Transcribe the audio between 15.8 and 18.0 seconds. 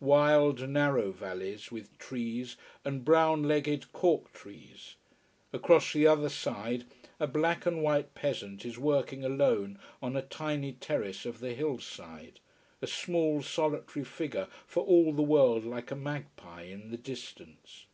a magpie in the distance.